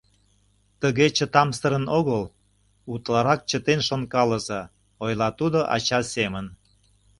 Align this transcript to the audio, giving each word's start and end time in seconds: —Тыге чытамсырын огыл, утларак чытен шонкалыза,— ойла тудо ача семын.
—Тыге 0.81 1.05
чытамсырын 1.17 1.85
огыл, 1.97 2.23
утларак 2.93 3.41
чытен 3.49 3.79
шонкалыза,— 3.87 4.61
ойла 5.03 5.29
тудо 5.39 5.59
ача 5.75 5.99
семын. 6.13 6.45